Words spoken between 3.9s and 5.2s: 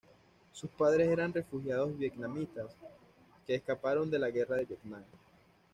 de la Guerra de Vietnam.